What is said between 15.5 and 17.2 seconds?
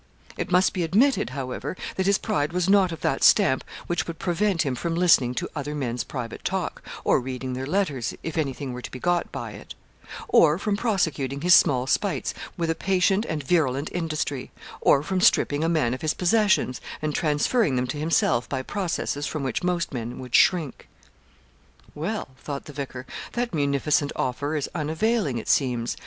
a man of his possessions, and